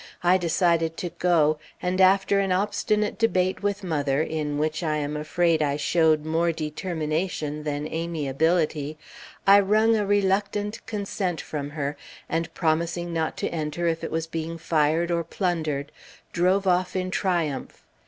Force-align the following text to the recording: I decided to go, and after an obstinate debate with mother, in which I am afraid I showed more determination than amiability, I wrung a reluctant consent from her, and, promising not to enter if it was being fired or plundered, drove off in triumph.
I 0.23 0.39
decided 0.39 0.97
to 0.97 1.09
go, 1.19 1.59
and 1.79 2.01
after 2.01 2.39
an 2.39 2.51
obstinate 2.51 3.19
debate 3.19 3.61
with 3.61 3.83
mother, 3.83 4.19
in 4.19 4.57
which 4.57 4.81
I 4.81 4.97
am 4.97 5.15
afraid 5.15 5.61
I 5.61 5.77
showed 5.77 6.25
more 6.25 6.51
determination 6.51 7.61
than 7.61 7.85
amiability, 7.87 8.97
I 9.45 9.59
wrung 9.59 9.95
a 9.95 10.03
reluctant 10.07 10.83
consent 10.87 11.39
from 11.39 11.69
her, 11.69 11.97
and, 12.27 12.51
promising 12.55 13.13
not 13.13 13.37
to 13.45 13.49
enter 13.49 13.85
if 13.87 14.03
it 14.03 14.09
was 14.09 14.25
being 14.25 14.57
fired 14.57 15.11
or 15.11 15.23
plundered, 15.23 15.91
drove 16.33 16.65
off 16.65 16.95
in 16.95 17.11
triumph. 17.11 17.83